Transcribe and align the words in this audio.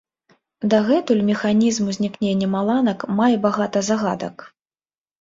Дагэтуль 0.73 1.21
механізм 1.31 1.83
узнікнення 1.95 2.49
маланак 2.57 2.99
мае 3.23 3.31
багата 3.47 3.89
загадак. 3.95 4.35